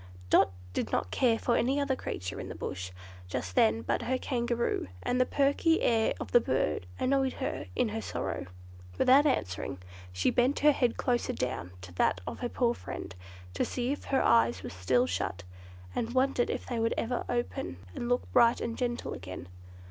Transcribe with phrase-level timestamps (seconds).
[0.31, 2.89] Dot did not care for any other creature in the Bush
[3.27, 7.89] just then but her Kangaroo, and the perky air of the bird annoyed her in
[7.89, 8.47] her sorrow.
[8.97, 9.77] Without answering,
[10.11, 13.13] she bent her head closer down to that of her poor friend,
[13.53, 15.43] to see if her eyes were still shut,
[15.93, 19.47] and wondered if they would ever open and look bright and gentle again.